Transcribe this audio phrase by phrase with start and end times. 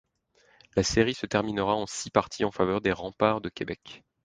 [0.75, 4.01] La série se terminera en six parties en faveur des Remparts de Québec.